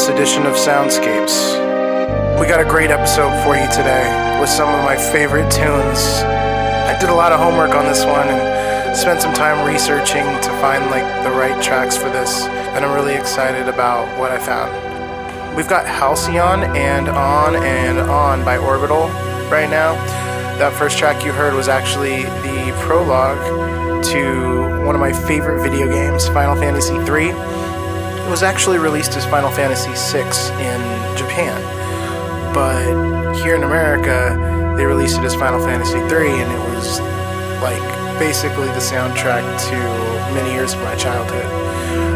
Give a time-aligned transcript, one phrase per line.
[0.00, 2.40] this edition of Soundscapes.
[2.40, 6.22] We got a great episode for you today with some of my favorite tunes.
[6.24, 10.50] I did a lot of homework on this one and spent some time researching to
[10.62, 14.72] find like the right tracks for this, and I'm really excited about what I found.
[15.54, 19.08] We've got Halcyon and On and On by Orbital
[19.50, 19.96] right now.
[20.56, 25.88] That first track you heard was actually the prologue to one of my favorite video
[25.92, 27.59] games, Final Fantasy III.
[28.30, 30.22] Was actually released as Final Fantasy VI
[30.62, 31.60] in Japan,
[32.54, 37.00] but here in America, they released it as Final Fantasy III, and it was
[37.60, 37.82] like
[38.20, 39.76] basically the soundtrack to
[40.32, 41.44] many years of my childhood.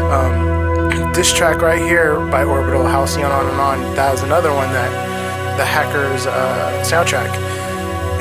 [0.09, 4.71] Um, this track right here by Orbital, Halcyon On and On, that was another one
[4.71, 7.29] that the Hackers uh, soundtrack,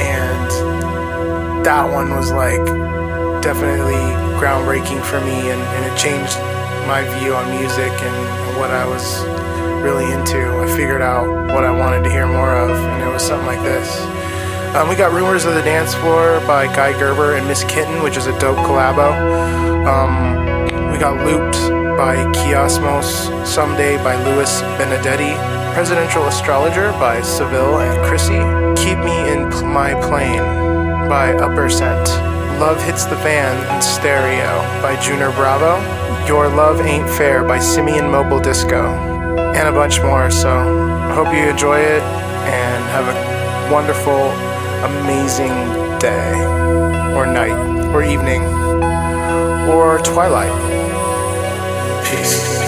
[0.00, 2.64] and that one was like
[3.40, 4.02] definitely
[4.36, 6.36] groundbreaking for me, and, and it changed
[6.86, 9.22] my view on music and what I was
[9.82, 10.40] really into.
[10.62, 13.62] I figured out what I wanted to hear more of, and it was something like
[13.62, 14.00] this.
[14.74, 18.16] Um, we got Rumors of the Dance Floor by Guy Gerber and Miss Kittin, which
[18.16, 19.12] is a dope collabo.
[19.86, 21.56] Um, we got Looped
[21.96, 25.34] by Kiasmos, Someday by Louis Benedetti,
[25.74, 28.40] Presidential Astrologer by Seville and Chrissy,
[28.82, 30.42] Keep Me in P- My Plane
[31.08, 32.08] by Upercent,
[32.58, 35.76] Love Hits the Fan in Stereo by Junior Bravo,
[36.26, 38.86] Your Love Ain't Fair by Simian Mobile Disco,
[39.54, 40.30] and a bunch more.
[40.30, 44.30] So I hope you enjoy it and have a wonderful,
[44.84, 45.52] amazing
[45.98, 46.32] day,
[47.14, 47.56] or night,
[47.94, 48.42] or evening,
[49.70, 50.52] or twilight.
[52.06, 52.63] Peace.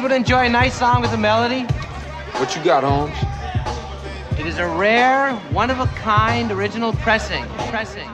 [0.00, 1.62] Kids would enjoy a nice song with a melody?
[2.38, 3.16] What you got, Holmes?
[4.38, 7.44] It is a rare, one of a kind original pressing.
[7.68, 8.08] Pressing.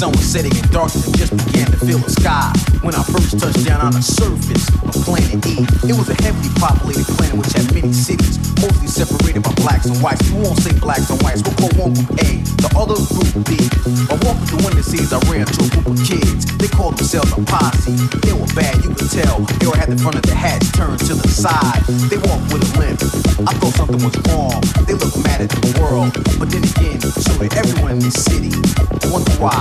[0.00, 2.48] Sun was setting in darkness and just began to fill the sky.
[2.80, 6.48] When I first touched down on the surface of planet E, it was a heavily
[6.56, 10.24] populated planet which had many cities, mostly separated by blacks and whites.
[10.32, 13.60] We won't say blacks and whites, we'll call one group A, the other group B.
[14.08, 16.48] I walked through one of the I ran into a group of kids.
[16.56, 17.92] They called themselves a posse.
[18.24, 19.44] They were bad, you could tell.
[19.60, 21.84] They all had the front of their hats turned to the side.
[22.08, 23.04] They walked with a limp.
[23.44, 24.64] I thought something was wrong.
[24.88, 28.54] They looked mad at the world, but then again, so did everyone in this city.
[29.10, 29.60] Wonder why.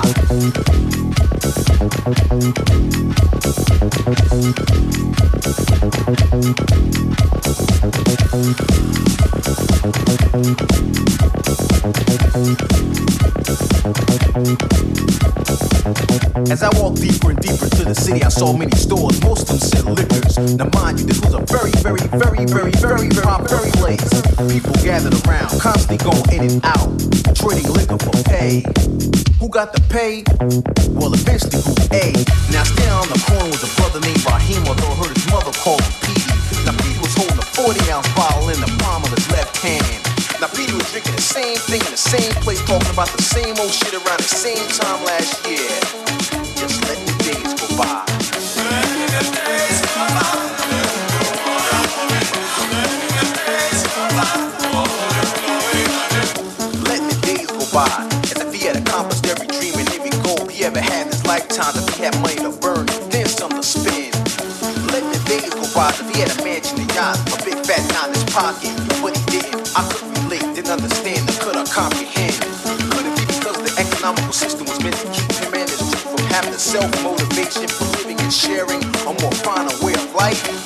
[16.50, 19.22] As I walked deeper and deeper into the city, I saw many stores.
[19.24, 20.38] Most of them said liquors.
[20.58, 24.06] Now, mind you, this was a very, very, very, very, very, very popular place.
[24.52, 26.90] People gathered around, constantly going in and out,
[27.34, 28.62] trading liquor for pay.
[29.40, 30.24] Who got the pay?
[30.94, 32.14] Well, eventually, Group A.
[32.54, 35.54] Now, standing on the corner was a brother named Raheem, although I heard his mother
[35.64, 36.29] called him
[37.64, 39.84] 40 ounce bottle in the palm of his left hand.
[40.40, 43.54] Now, Petey was drinking the same thing in the same place, talking about the same
[43.60, 45.68] old shit around the same time last year.
[46.56, 48.06] Just let the days go by.
[79.50, 80.59] A more finer way of life?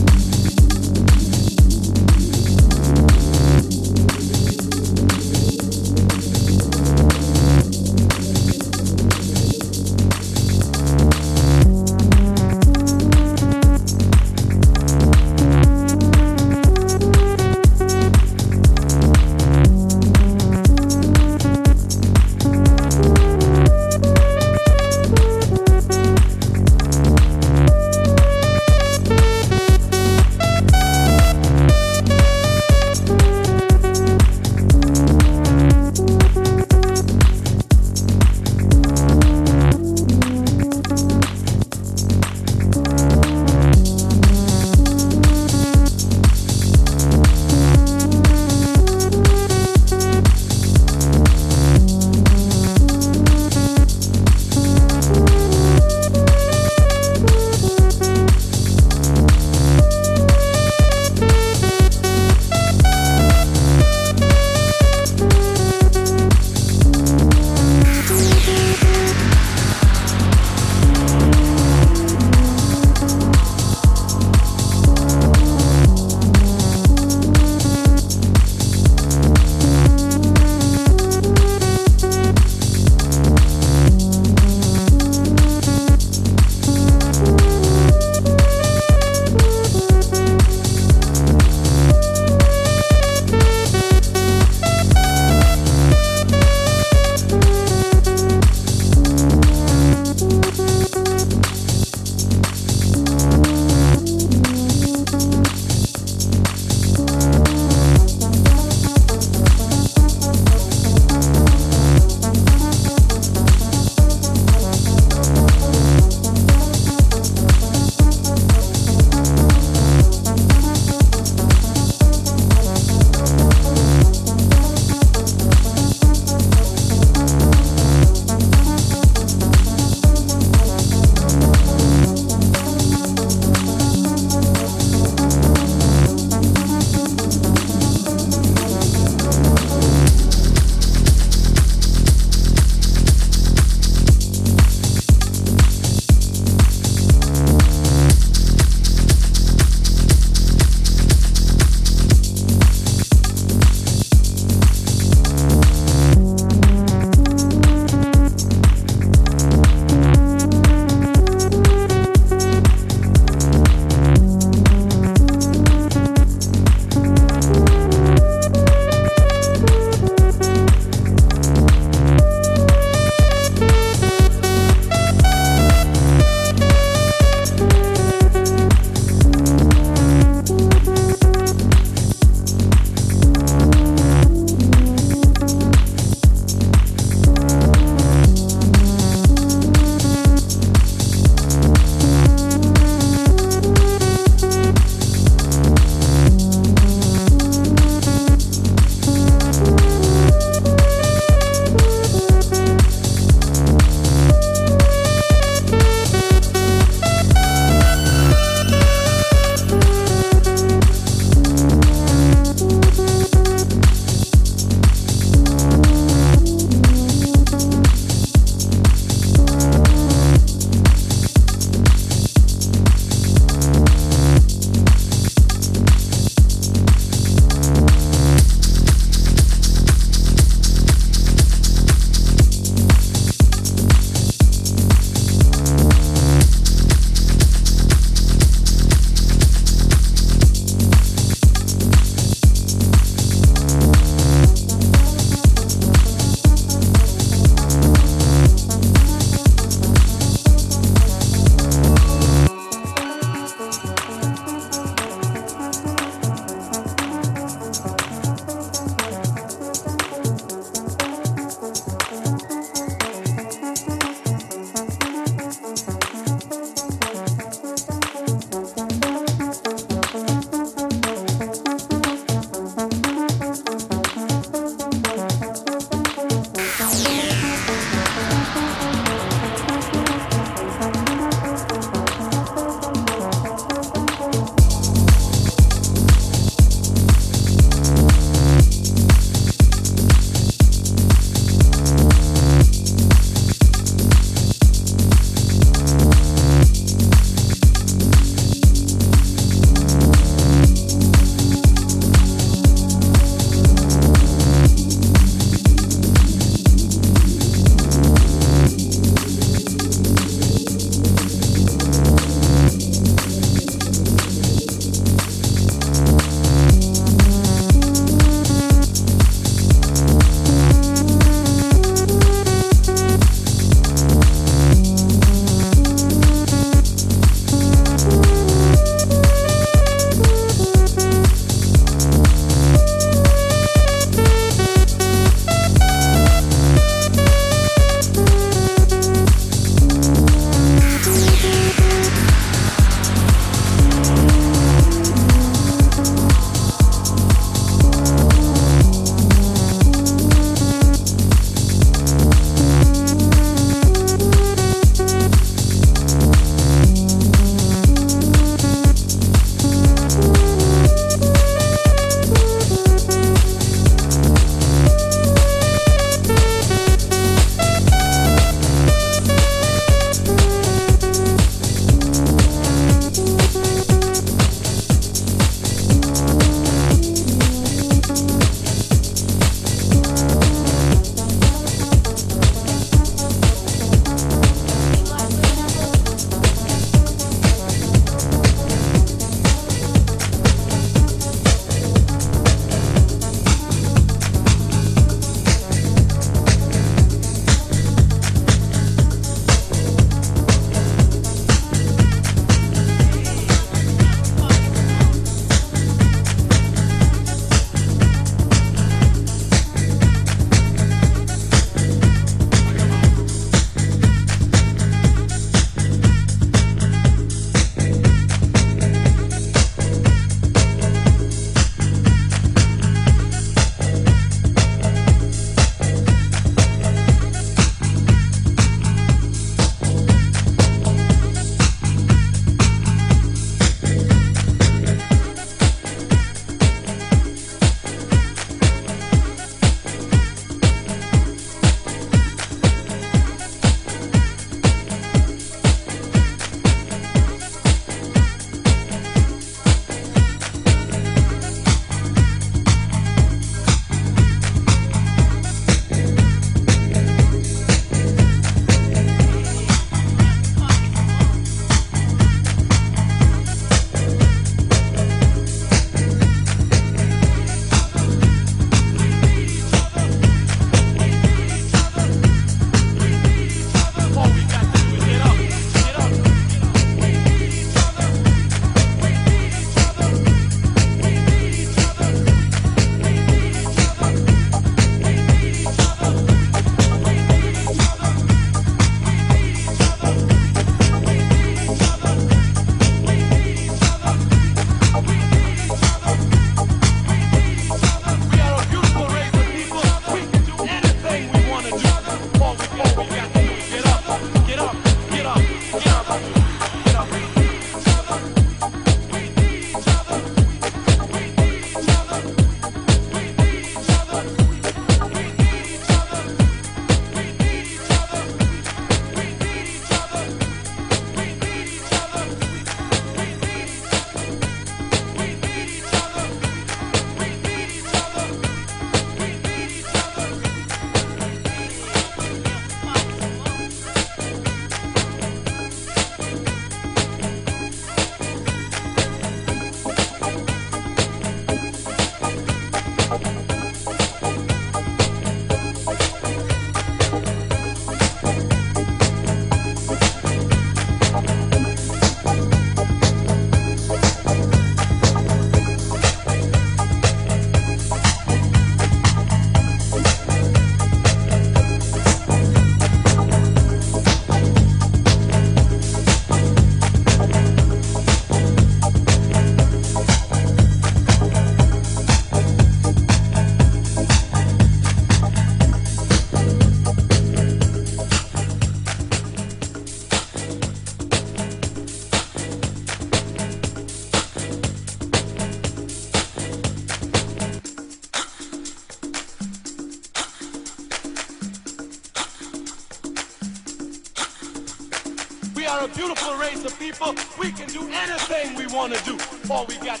[597.48, 599.16] We can do anything we want to do.
[599.50, 600.00] All we got